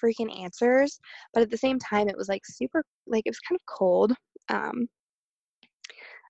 [0.04, 1.00] freaking answers
[1.34, 4.14] but at the same time it was like super like it was kind of cold
[4.50, 4.88] um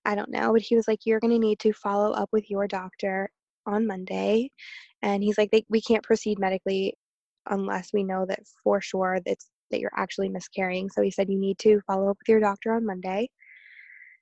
[0.06, 2.50] i don't know but he was like you're going to need to follow up with
[2.50, 3.30] your doctor
[3.66, 4.50] on monday
[5.02, 6.94] and he's like we can't proceed medically
[7.50, 11.40] unless we know that for sure that's that you're actually miscarrying so he said you
[11.40, 13.30] need to follow up with your doctor on monday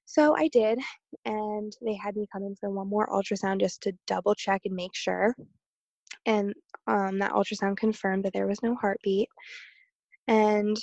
[0.09, 0.79] so I did,
[1.25, 4.75] and they had me come in for one more ultrasound just to double check and
[4.75, 5.35] make sure.
[6.25, 6.51] And
[6.87, 9.29] um, that ultrasound confirmed that there was no heartbeat.
[10.27, 10.75] And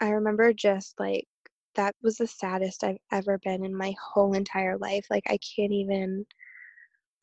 [0.00, 1.24] I remember just like
[1.74, 5.06] that was the saddest I've ever been in my whole entire life.
[5.10, 6.24] Like I can't even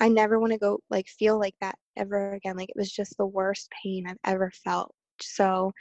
[0.02, 2.58] I never want to go like feel like that ever again.
[2.58, 4.94] Like it was just the worst pain I've ever felt.
[5.22, 5.72] So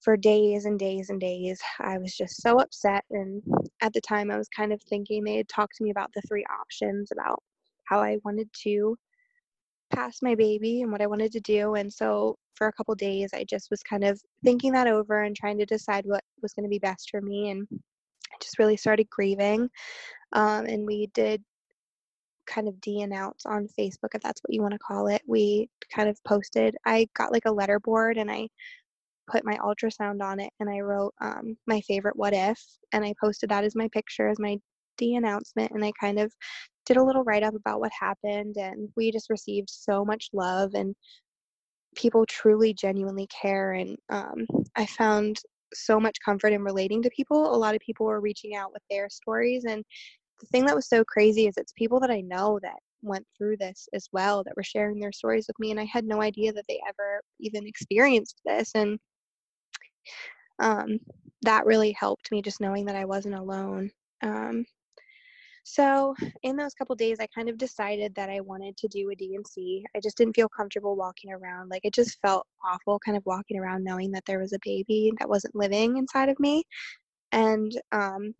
[0.00, 1.60] for days and days and days.
[1.80, 3.04] I was just so upset.
[3.10, 3.42] And
[3.82, 6.22] at the time, I was kind of thinking they had talked to me about the
[6.28, 7.42] three options about
[7.84, 8.96] how I wanted to
[9.94, 11.74] pass my baby and what I wanted to do.
[11.74, 15.36] And so for a couple days, I just was kind of thinking that over and
[15.36, 17.50] trying to decide what was going to be best for me.
[17.50, 19.68] And I just really started grieving.
[20.32, 21.42] Um, and we did
[22.46, 25.22] kind of de-announce on Facebook, if that's what you want to call it.
[25.26, 28.48] We kind of posted, I got like a letter board and I
[29.30, 32.60] put my ultrasound on it and I wrote um, my favorite what if
[32.92, 34.58] and I posted that as my picture as my
[34.98, 36.32] de-announcement and I kind of
[36.86, 40.74] did a little write up about what happened and we just received so much love
[40.74, 40.94] and
[41.96, 45.38] people truly genuinely care and um, I found
[45.74, 47.54] so much comfort in relating to people.
[47.54, 49.84] A lot of people were reaching out with their stories and
[50.40, 53.56] the thing that was so crazy is it's people that I know that went through
[53.56, 56.52] this as well that were sharing their stories with me and I had no idea
[56.52, 58.98] that they ever even experienced this and
[60.58, 60.98] um,
[61.42, 63.90] that really helped me just knowing that I wasn't alone.
[64.22, 64.64] Um,
[65.68, 66.14] so
[66.44, 69.84] in those couple days, I kind of decided that I wanted to do a D&C.
[69.96, 71.70] I just didn't feel comfortable walking around.
[71.70, 75.12] Like it just felt awful, kind of walking around knowing that there was a baby
[75.18, 76.62] that wasn't living inside of me.
[77.32, 78.32] And um,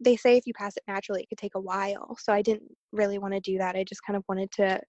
[0.00, 2.16] they say if you pass it naturally, it could take a while.
[2.18, 3.76] So I didn't really want to do that.
[3.76, 4.80] I just kind of wanted to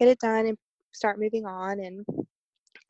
[0.00, 0.58] get it done and
[0.92, 1.78] start moving on.
[1.78, 2.04] And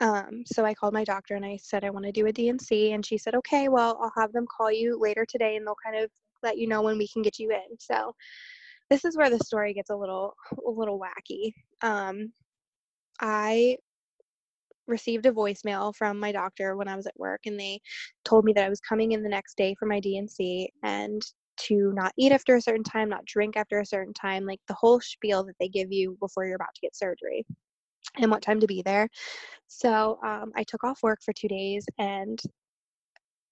[0.01, 2.93] um, so I called my doctor and I said I want to do a D&C,
[2.93, 6.03] and she said, okay, well, I'll have them call you later today, and they'll kind
[6.03, 6.11] of
[6.43, 7.79] let you know when we can get you in.
[7.79, 8.15] So
[8.89, 10.35] this is where the story gets a little
[10.67, 11.53] a little wacky.
[11.83, 12.33] Um,
[13.21, 13.77] I
[14.87, 17.81] received a voicemail from my doctor when I was at work, and they
[18.25, 21.23] told me that I was coming in the next day for my D&C and
[21.59, 24.75] to not eat after a certain time, not drink after a certain time, like the
[24.75, 27.45] whole spiel that they give you before you're about to get surgery
[28.19, 29.09] and what time to be there.
[29.69, 32.41] So um, I took off work for two days and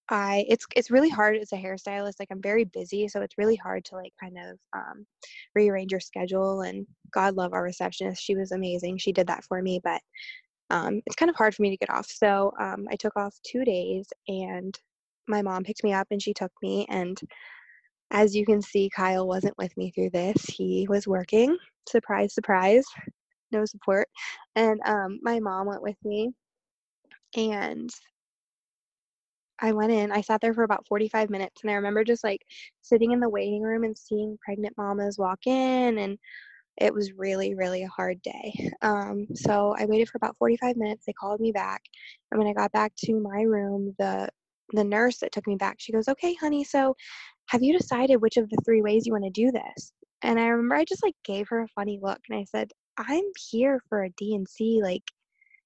[0.09, 2.15] I it's it's really hard as a hairstylist.
[2.19, 5.05] Like I'm very busy, so it's really hard to like kind of um,
[5.55, 6.61] rearrange your schedule.
[6.61, 8.97] And God love our receptionist; she was amazing.
[8.97, 10.01] She did that for me, but
[10.71, 12.07] um, it's kind of hard for me to get off.
[12.07, 14.77] So um, I took off two days, and
[15.27, 16.87] my mom picked me up and she took me.
[16.89, 17.19] And
[18.11, 20.43] as you can see, Kyle wasn't with me through this.
[20.45, 21.57] He was working.
[21.87, 22.85] Surprise, surprise
[23.51, 24.07] no support.
[24.55, 26.31] And um, my mom went with me,
[27.35, 27.89] and
[29.61, 30.11] I went in.
[30.11, 32.45] I sat there for about 45 minutes, and I remember just like
[32.81, 36.17] sitting in the waiting room and seeing pregnant mamas walk in, and
[36.77, 38.71] it was really, really a hard day.
[38.81, 41.05] Um, so I waited for about 45 minutes.
[41.05, 41.83] They called me back,
[42.31, 44.29] and when I got back to my room, the
[44.73, 46.95] the nurse that took me back, she goes, "Okay, honey, so
[47.49, 50.47] have you decided which of the three ways you want to do this?" And I
[50.47, 54.03] remember I just like gave her a funny look, and I said, I'm here for
[54.03, 54.81] a D&C.
[54.83, 55.03] Like,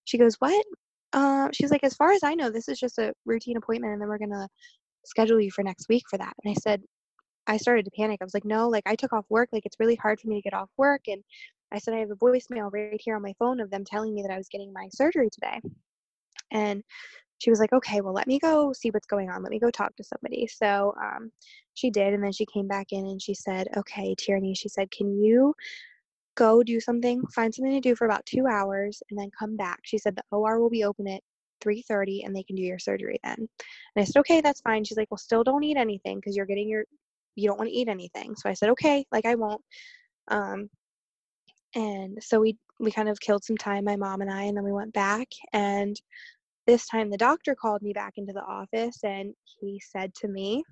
[0.06, 0.65] she goes, What?
[1.12, 4.02] Uh, she's like, As far as I know, this is just a routine appointment, and
[4.02, 4.48] then we're going to
[5.06, 6.34] schedule you for next week for that.
[6.43, 6.82] And I said,
[7.46, 8.19] I started to panic.
[8.22, 9.50] I was like, No, like, I took off work.
[9.52, 11.02] Like, it's really hard for me to get off work.
[11.08, 11.24] And
[11.72, 14.22] I said, I have a voicemail right here on my phone of them telling me
[14.22, 15.60] that I was getting my surgery today.
[16.52, 16.84] And
[17.39, 19.43] she was like, okay, well, let me go see what's going on.
[19.43, 20.48] Let me go talk to somebody.
[20.48, 21.32] So um,
[21.74, 22.13] she did.
[22.13, 25.54] And then she came back in and she said, okay, Tierney, she said, can you
[26.36, 29.80] go do something, find something to do for about two hours, and then come back.
[29.84, 31.22] She said the OR will be open at
[31.63, 33.38] 3:30 and they can do your surgery then.
[33.38, 33.48] And
[33.98, 34.84] I said, okay, that's fine.
[34.84, 36.86] She's like, well, still don't eat anything because you're getting your,
[37.36, 38.36] you don't want to eat anything.
[38.36, 39.62] So I said, okay, like I won't.
[40.30, 40.69] Um,
[41.76, 44.63] and so we we kind of killed some time, my mom and I, and then
[44.63, 45.28] we went back.
[45.54, 46.00] And
[46.67, 50.63] this time the doctor called me back into the office and he said to me,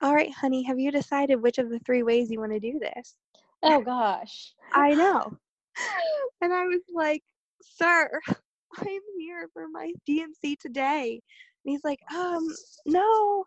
[0.00, 2.78] all right, honey, have you decided which of the three ways you want to do
[2.78, 3.16] this?
[3.62, 4.52] Oh gosh.
[4.72, 5.36] I know.
[6.40, 7.22] And I was like,
[7.62, 8.20] Sir,
[8.78, 11.20] I'm here for my D&C today.
[11.64, 12.46] And he's like, um,
[12.86, 13.44] no.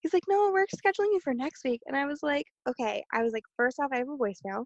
[0.00, 1.80] He's like, no, we're scheduling you for next week.
[1.86, 3.04] And I was like, okay.
[3.12, 4.64] I was like, first off, I have a voicemail.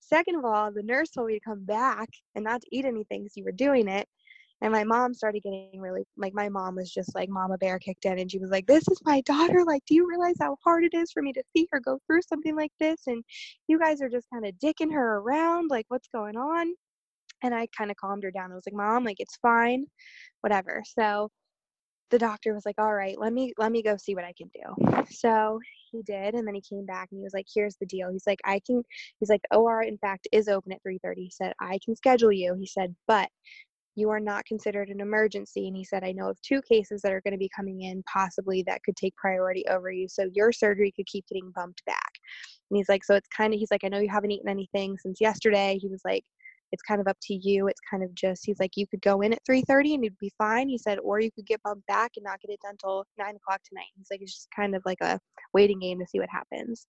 [0.00, 3.22] Second of all, the nurse told me to come back and not to eat anything
[3.22, 4.08] because you were doing it.
[4.62, 8.04] And my mom started getting really like my mom was just like mama bear kicked
[8.04, 9.64] in and she was like, This is my daughter.
[9.64, 12.22] Like, do you realize how hard it is for me to see her go through
[12.22, 13.02] something like this?
[13.08, 13.24] And
[13.66, 16.74] you guys are just kind of dicking her around, like what's going on?
[17.42, 18.52] And I kind of calmed her down.
[18.52, 19.86] I was like, Mom, like it's fine,
[20.42, 20.82] whatever.
[20.98, 21.28] So
[22.10, 24.48] the doctor was like, All right, let me let me go see what I can
[24.54, 25.04] do.
[25.10, 25.58] So
[25.90, 28.26] he did and then he came back and he was like here's the deal he's
[28.26, 28.82] like i can
[29.20, 32.54] he's like or in fact is open at 3.30 he said i can schedule you
[32.54, 33.28] he said but
[33.94, 35.66] you are not considered an emergency.
[35.68, 38.02] And he said, I know of two cases that are going to be coming in
[38.12, 40.08] possibly that could take priority over you.
[40.08, 42.10] So your surgery could keep getting bumped back.
[42.70, 44.96] And he's like, so it's kind of, he's like, I know you haven't eaten anything
[44.98, 45.78] since yesterday.
[45.80, 46.24] He was like,
[46.72, 47.68] it's kind of up to you.
[47.68, 50.32] It's kind of just he's like you could go in at 3:30 and you'd be
[50.38, 50.68] fine.
[50.68, 53.36] He said, or you could get bumped back and not get it done till nine
[53.36, 53.88] o'clock tonight.
[53.96, 55.20] He's like it's just kind of like a
[55.52, 56.86] waiting game to see what happens.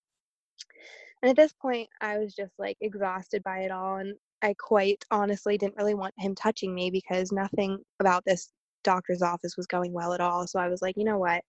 [1.22, 5.04] And at this point, I was just like exhausted by it all, and I quite
[5.10, 8.52] honestly didn't really want him touching me because nothing about this
[8.84, 10.46] doctor's office was going well at all.
[10.46, 11.42] So I was like, you know what?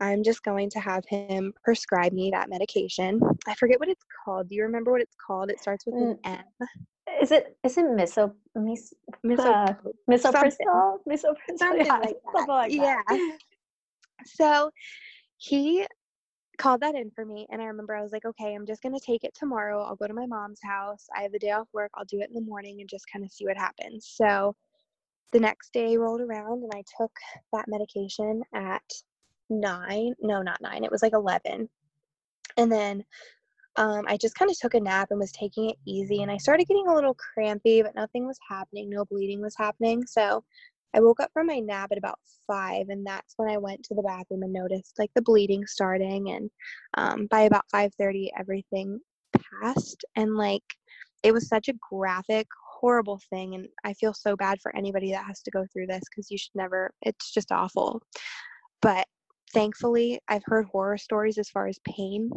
[0.00, 3.20] I'm just going to have him prescribe me that medication.
[3.46, 4.48] I forget what it's called.
[4.48, 5.50] Do you remember what it's called?
[5.50, 6.38] It starts with an mm.
[6.60, 6.68] M.
[7.20, 8.94] Is it is it miso mis,
[9.24, 9.74] miso uh,
[10.10, 10.98] misoprostol?
[11.08, 11.58] Misoprostol.
[11.58, 12.48] Something yeah, like that.
[12.48, 13.02] Like yeah.
[14.24, 14.70] So
[15.36, 15.86] he
[16.60, 19.00] called that in for me and I remember I was like, okay, I'm just gonna
[19.00, 19.82] take it tomorrow.
[19.82, 21.06] I'll go to my mom's house.
[21.16, 21.90] I have the day off work.
[21.94, 24.06] I'll do it in the morning and just kind of see what happens.
[24.14, 24.54] So
[25.32, 27.12] the next day rolled around and I took
[27.52, 28.82] that medication at
[29.48, 30.14] nine.
[30.20, 30.84] No, not nine.
[30.84, 31.68] It was like 11.
[32.56, 33.04] And then
[33.76, 36.22] um, I just kind of took a nap and was taking it easy.
[36.22, 38.90] And I started getting a little crampy, but nothing was happening.
[38.90, 40.04] No bleeding was happening.
[40.06, 40.44] So
[40.94, 43.94] I woke up from my nap at about five, and that's when I went to
[43.94, 46.30] the bathroom and noticed like the bleeding starting.
[46.30, 46.50] And
[46.96, 48.98] um, by about five thirty, everything
[49.62, 50.04] passed.
[50.16, 50.64] And like
[51.22, 52.46] it was such a graphic,
[52.80, 53.54] horrible thing.
[53.54, 56.38] And I feel so bad for anybody that has to go through this because you
[56.38, 56.90] should never.
[57.02, 58.02] It's just awful.
[58.82, 59.06] But
[59.52, 62.30] thankfully, I've heard horror stories as far as pain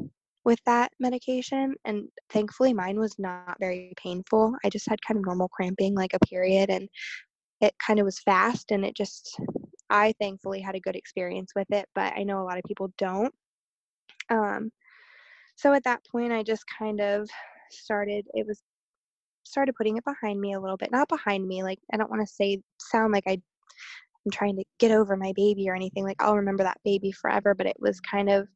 [0.45, 4.53] with that medication, and thankfully, mine was not very painful.
[4.65, 6.89] I just had kind of normal cramping, like a period, and
[7.63, 9.39] it kind of was fast, and it just,
[9.89, 12.93] I thankfully had a good experience with it, but I know a lot of people
[12.97, 13.33] don't.
[14.29, 14.71] Um,
[15.55, 17.29] so at that point, I just kind of
[17.71, 18.61] started, it was
[19.45, 22.25] started putting it behind me a little bit not behind me like i don't want
[22.25, 23.37] to say sound like i
[24.25, 26.03] I'm trying to get over my baby or anything.
[26.03, 28.47] Like I'll remember that baby forever, but it was kind of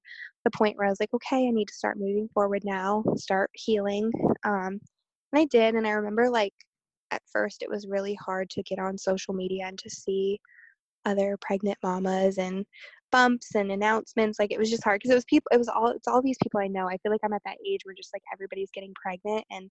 [0.45, 3.51] the point where I was like, okay, I need to start moving forward now, start
[3.53, 4.11] healing.
[4.45, 4.79] Um,
[5.33, 6.53] and I did, and I remember like
[7.11, 10.39] at first it was really hard to get on social media and to see
[11.05, 12.65] other pregnant mamas and
[13.11, 15.87] bumps and announcements like it was just hard because it was people it was all
[15.87, 18.13] it's all these people i know i feel like i'm at that age where just
[18.13, 19.69] like everybody's getting pregnant and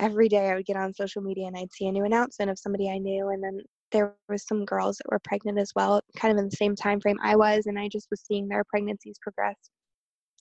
[0.00, 2.58] every day i would get on social media and i'd see a new announcement of
[2.58, 3.60] somebody i knew and then
[3.92, 7.00] there was some girls that were pregnant as well, kind of in the same time
[7.00, 9.56] frame I was, and I just was seeing their pregnancies progress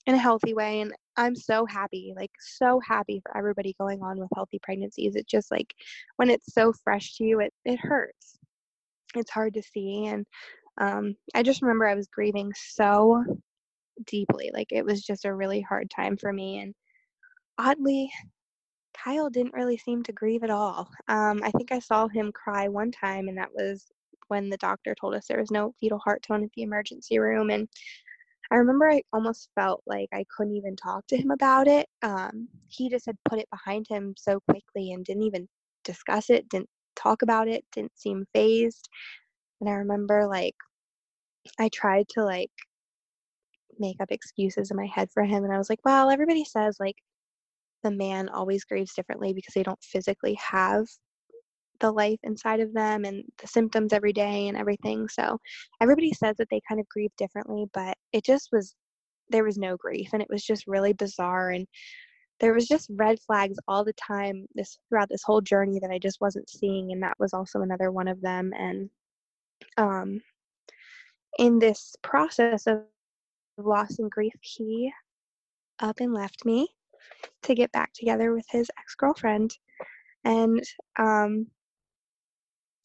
[0.09, 0.81] in a healthy way.
[0.81, 5.15] And I'm so happy, like so happy for everybody going on with healthy pregnancies.
[5.15, 5.73] It just like
[6.17, 8.39] when it's so fresh to you, it it hurts.
[9.15, 10.25] It's hard to see, and
[10.79, 13.23] um, I just remember I was grieving so
[14.05, 14.49] deeply.
[14.53, 16.73] Like it was just a really hard time for me, and
[17.59, 18.11] oddly
[18.97, 20.89] Kyle didn't really seem to grieve at all.
[21.07, 23.85] Um, I think I saw him cry one time, and that was
[24.29, 27.49] when the doctor told us there was no fetal heart tone at the emergency room.
[27.51, 27.67] And
[28.51, 31.88] I remember I almost felt like I couldn't even talk to him about it.
[32.01, 35.47] Um, he just had put it behind him so quickly and didn't even
[35.83, 38.89] discuss it, didn't talk about it, didn't seem phased.
[39.62, 40.55] And I remember like
[41.59, 42.51] I tried to like
[43.79, 46.77] make up excuses in my head for him and I was like, well, everybody says
[46.79, 46.97] like
[47.83, 50.85] the man always grieves differently because they don't physically have
[51.79, 55.07] the life inside of them and the symptoms every day and everything.
[55.07, 55.39] So
[55.81, 58.75] everybody says that they kind of grieve differently, but it just was
[59.29, 61.67] there was no grief and it was just really bizarre and
[62.39, 65.99] there was just red flags all the time this throughout this whole journey that I
[65.99, 68.89] just wasn't seeing and that was also another one of them and
[69.77, 70.19] um
[71.37, 72.81] in this process of
[73.59, 74.91] loss and grief he
[75.79, 76.67] up and left me
[77.43, 79.51] to get back together with his ex girlfriend.
[80.23, 80.61] And
[80.97, 81.47] um,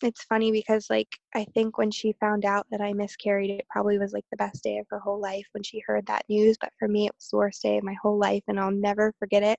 [0.02, 3.98] it's funny because, like, I think when she found out that I miscarried, it probably
[3.98, 6.56] was like the best day of her whole life when she heard that news.
[6.60, 9.14] But for me, it was the worst day of my whole life, and I'll never
[9.18, 9.58] forget it.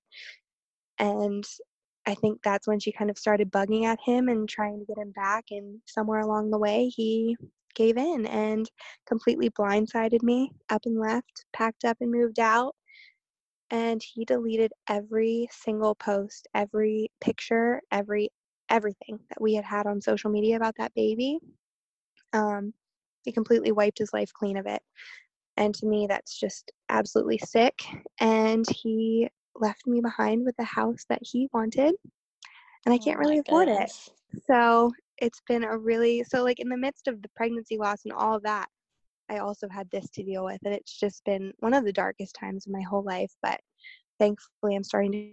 [1.00, 1.43] And
[2.06, 4.98] I think that's when she kind of started bugging at him and trying to get
[4.98, 5.45] him back.
[5.52, 7.38] And somewhere along the way, he
[7.76, 8.69] gave in and
[9.08, 12.76] completely blindsided me, up and left, packed up and moved out
[13.71, 18.30] and he deleted every single post, every picture, every
[18.69, 21.39] everything that we had had on social media about that baby.
[22.34, 22.73] Um,
[23.23, 24.82] he completely wiped his life clean of it.
[25.58, 27.82] And to me, that's just absolutely sick.
[28.20, 31.95] And he left me behind with the house that he wanted.
[32.86, 34.09] And I can't oh really afford goodness.
[34.34, 34.41] it.
[34.47, 38.13] So it's been a really, so like in the midst of the pregnancy loss and
[38.13, 38.68] all of that,
[39.30, 40.59] I also had this to deal with.
[40.66, 43.32] And it's just been one of the darkest times of my whole life.
[43.41, 43.59] But
[44.20, 45.32] thankfully, I'm starting to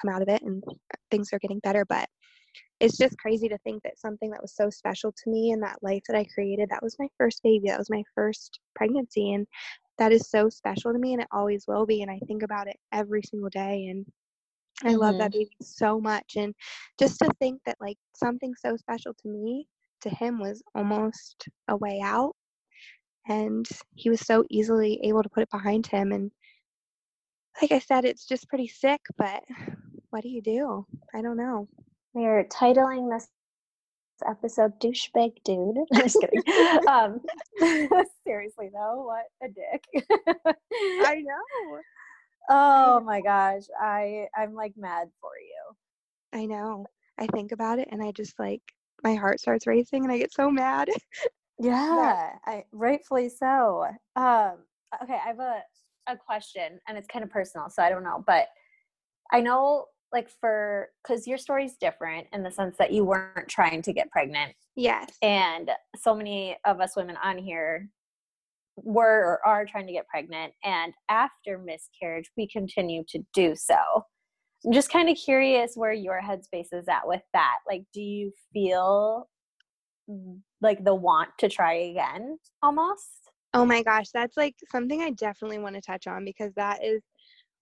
[0.00, 0.64] come out of it and
[1.10, 1.84] things are getting better.
[1.84, 2.08] But
[2.80, 5.82] it's just crazy to think that something that was so special to me and that
[5.82, 9.32] life that I created, that was my first baby, that was my first pregnancy.
[9.32, 9.46] And
[9.98, 12.02] that is so special to me and it always will be.
[12.02, 13.86] And I think about it every single day.
[13.86, 14.04] And
[14.82, 14.96] I mm-hmm.
[14.98, 15.38] love that mm-hmm.
[15.38, 16.32] baby so much.
[16.36, 16.54] And
[16.98, 19.68] just to think that like something so special to me,
[20.00, 22.34] to him was almost a way out.
[23.28, 26.10] And he was so easily able to put it behind him.
[26.10, 26.32] And
[27.60, 29.44] like I said, it's just pretty sick, but
[30.10, 30.84] what do you do?
[31.14, 31.68] I don't know.
[32.14, 33.28] We're titling this
[34.28, 35.78] episode douchebag dude.
[35.92, 36.42] I'm just kidding.
[36.88, 37.20] um,
[38.26, 40.06] seriously though, what a dick.
[41.06, 41.78] I know.
[42.50, 43.62] Oh my gosh.
[43.80, 46.38] I I'm like mad for you.
[46.38, 46.86] I know.
[47.18, 48.62] I think about it and I just like
[49.02, 50.88] my heart starts racing and I get so mad.
[51.58, 53.86] yeah, I rightfully so.
[54.16, 54.58] Um
[55.02, 55.62] okay, I have a
[56.08, 58.48] a question and it's kind of personal, so I don't know, but
[59.32, 63.82] I know like for because your story's different in the sense that you weren't trying
[63.82, 64.52] to get pregnant.
[64.76, 65.16] Yes.
[65.22, 67.88] And so many of us women on here
[68.76, 73.76] were or are trying to get pregnant and after miscarriage we continue to do so
[74.64, 78.32] i'm just kind of curious where your headspace is at with that like do you
[78.52, 79.28] feel
[80.08, 83.10] mm, like the want to try again almost
[83.52, 87.02] oh my gosh that's like something i definitely want to touch on because that is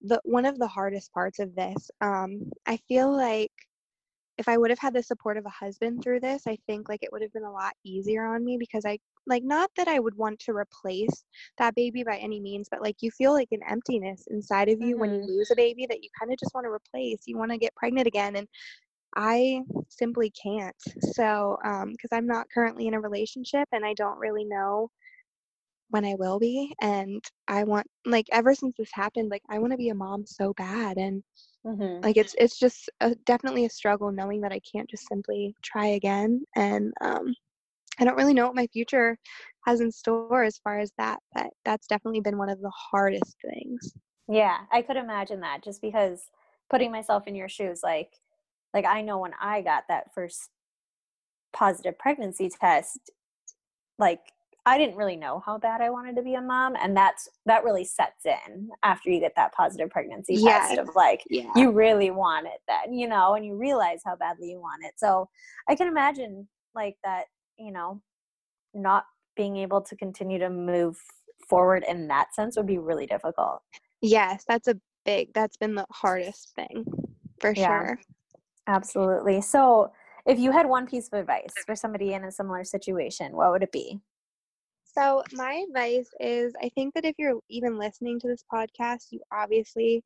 [0.03, 3.53] the one of the hardest parts of this um i feel like
[4.40, 7.03] if I would have had the support of a husband through this, I think like
[7.03, 9.98] it would have been a lot easier on me because I like not that I
[9.98, 11.24] would want to replace
[11.59, 14.92] that baby by any means, but like you feel like an emptiness inside of you
[14.92, 15.01] mm-hmm.
[15.01, 15.32] when you mm-hmm.
[15.32, 17.20] lose a baby that you kind of just want to replace.
[17.26, 18.48] You want to get pregnant again and
[19.14, 20.76] I simply can't.
[21.12, 24.90] So, um because I'm not currently in a relationship and I don't really know
[25.91, 29.72] when I will be and I want like ever since this happened like I want
[29.72, 31.22] to be a mom so bad and
[31.66, 32.03] Mm-hmm.
[32.03, 35.88] Like it's it's just a, definitely a struggle knowing that I can't just simply try
[35.88, 37.34] again, and um,
[37.99, 39.18] I don't really know what my future
[39.66, 41.18] has in store as far as that.
[41.34, 43.93] But that's definitely been one of the hardest things.
[44.28, 46.30] Yeah, I could imagine that just because
[46.70, 48.14] putting myself in your shoes, like
[48.72, 50.49] like I know when I got that first
[51.53, 53.11] positive pregnancy test,
[53.99, 54.32] like
[54.71, 57.64] I didn't really know how bad I wanted to be a mom, and that's that
[57.64, 60.68] really sets in after you get that positive pregnancy yes.
[60.68, 61.51] test of like yeah.
[61.57, 64.93] you really want it then, you know, and you realize how badly you want it.
[64.97, 65.29] So
[65.68, 66.47] I can imagine
[66.77, 67.25] like that,
[67.59, 68.01] you know,
[68.73, 70.97] not being able to continue to move
[71.49, 73.62] forward in that sense would be really difficult.
[74.01, 76.85] Yes, that's a big that's been the hardest thing
[77.41, 78.01] for yeah, sure.
[78.68, 79.41] Absolutely.
[79.41, 79.91] So
[80.27, 83.64] if you had one piece of advice for somebody in a similar situation, what would
[83.64, 83.99] it be?
[84.93, 89.20] So, my advice is I think that if you're even listening to this podcast, you
[89.32, 90.03] obviously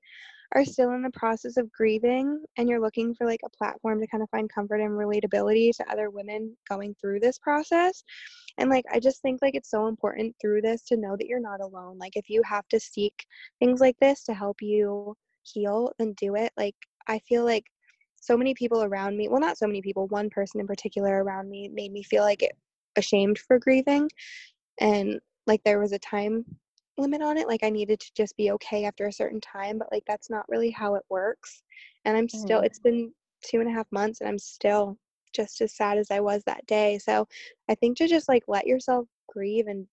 [0.55, 4.07] are still in the process of grieving and you're looking for like a platform to
[4.07, 8.05] kind of find comfort and relatability to other women going through this process.
[8.59, 11.41] And like, I just think like it's so important through this to know that you're
[11.41, 11.99] not alone.
[11.99, 13.27] Like, if you have to seek
[13.59, 16.53] things like this to help you heal, then do it.
[16.57, 16.77] Like,
[17.09, 17.65] I feel like
[18.17, 21.49] so many people around me, well, not so many people, one person in particular around
[21.51, 22.53] me made me feel like it
[22.97, 24.09] ashamed for grieving
[24.81, 26.45] and like there was a time
[26.97, 29.91] limit on it like i needed to just be okay after a certain time but
[29.91, 31.63] like that's not really how it works
[32.05, 32.67] and i'm still mm-hmm.
[32.67, 33.13] it's been
[33.45, 34.97] two and a half months and i'm still
[35.35, 37.27] just as sad as i was that day so
[37.69, 39.87] i think to just like let yourself grieve and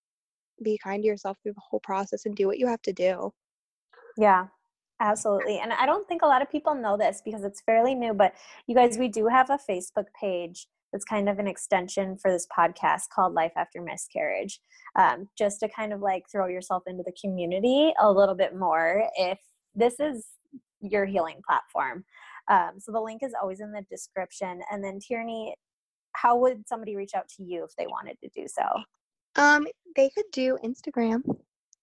[0.62, 3.32] be kind to yourself through the whole process and do what you have to do
[4.16, 4.46] yeah
[5.00, 8.14] absolutely and i don't think a lot of people know this because it's fairly new
[8.14, 8.34] but
[8.68, 12.46] you guys we do have a facebook page that's kind of an extension for this
[12.56, 14.60] podcast called Life After Miscarriage,
[14.96, 19.08] um, just to kind of like throw yourself into the community a little bit more
[19.16, 19.38] if
[19.74, 20.26] this is
[20.80, 22.04] your healing platform.
[22.48, 24.60] Um, so the link is always in the description.
[24.70, 25.54] And then Tierney,
[26.12, 28.62] how would somebody reach out to you if they wanted to do so?
[29.36, 29.66] Um,
[29.96, 31.22] they could do Instagram.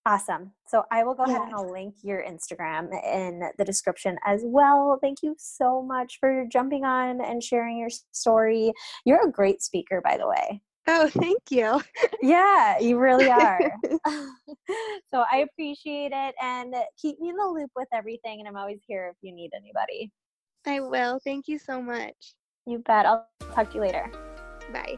[0.10, 0.54] Awesome.
[0.68, 1.36] So I will go yes.
[1.36, 4.98] ahead and I'll link your Instagram in the description as well.
[5.04, 8.74] Thank you so much for jumping on and sharing your story.
[9.06, 10.64] You're a great speaker, by the way.
[10.88, 11.80] Oh, thank you.
[12.24, 13.72] yeah, you really are.
[15.14, 18.40] so I appreciate it and keep me in the loop with everything.
[18.40, 20.12] And I'm always here if you need anybody.
[20.66, 21.20] I will.
[21.24, 22.34] Thank you so much.
[22.66, 23.06] You bet.
[23.06, 24.12] I'll talk to you later.
[24.74, 24.98] Bye.